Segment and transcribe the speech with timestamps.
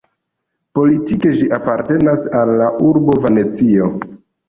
[0.79, 3.97] Politike ĝi apartenas al la urbo Venecio.